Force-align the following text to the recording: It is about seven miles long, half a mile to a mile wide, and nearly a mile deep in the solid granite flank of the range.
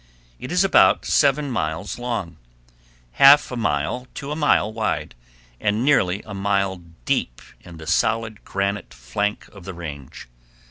It 0.39 0.51
is 0.51 0.63
about 0.63 1.05
seven 1.05 1.51
miles 1.51 1.99
long, 1.99 2.37
half 3.11 3.51
a 3.51 3.55
mile 3.55 4.07
to 4.15 4.31
a 4.31 4.35
mile 4.35 4.73
wide, 4.73 5.13
and 5.59 5.85
nearly 5.85 6.23
a 6.25 6.33
mile 6.33 6.77
deep 7.05 7.39
in 7.59 7.77
the 7.77 7.85
solid 7.85 8.43
granite 8.43 8.95
flank 8.95 9.47
of 9.49 9.63
the 9.63 9.75
range. 9.75 10.27